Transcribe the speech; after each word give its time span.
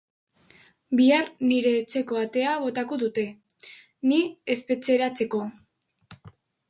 Bihar 0.99 1.27
nire 1.49 1.73
etxeko 1.81 2.17
atea 2.21 2.55
botako 2.63 2.99
dute, 3.03 3.25
ni 4.13 4.19
espetxeratzeko. 4.55 5.43